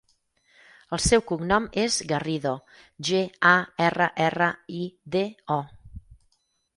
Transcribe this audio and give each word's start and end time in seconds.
El 0.95 1.01
seu 1.07 1.21
cognom 1.31 1.67
és 1.81 1.97
Garrido: 2.11 2.53
ge, 3.09 3.19
a, 3.49 3.51
erra, 3.89 4.07
erra, 4.29 4.47
i, 4.79 4.81
de, 5.17 5.23
o. 5.57 5.59